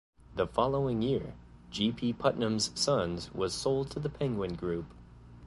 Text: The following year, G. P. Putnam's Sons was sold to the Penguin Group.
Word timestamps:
The 0.35 0.47
following 0.47 1.03
year, 1.03 1.35
G. 1.69 1.91
P. 1.91 2.11
Putnam's 2.11 2.71
Sons 2.73 3.31
was 3.35 3.53
sold 3.53 3.91
to 3.91 3.99
the 3.99 4.09
Penguin 4.09 4.55
Group. 4.55 4.87